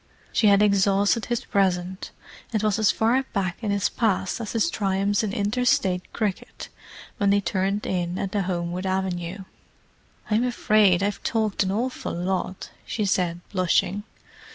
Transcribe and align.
She 0.33 0.47
had 0.47 0.63
exhausted 0.63 1.25
his 1.25 1.45
present, 1.45 2.09
and 2.51 2.63
was 2.63 2.79
as 2.79 2.89
far 2.89 3.21
back 3.33 3.59
in 3.63 3.69
his 3.69 3.87
past 3.87 4.41
as 4.41 4.53
his 4.53 4.71
triumphs 4.71 5.21
in 5.21 5.31
inter 5.31 5.63
State 5.63 6.11
cricket, 6.11 6.69
when 7.17 7.29
they 7.29 7.39
turned 7.39 7.85
in 7.85 8.17
at 8.17 8.31
the 8.31 8.41
Homewood 8.41 8.87
avenue. 8.87 9.43
"I'm 10.31 10.43
afraid 10.43 11.03
I've 11.03 11.21
talked 11.21 11.61
an 11.61 11.71
awful 11.71 12.13
lot," 12.15 12.71
she 12.83 13.05
said, 13.05 13.41
blushing. 13.51 14.01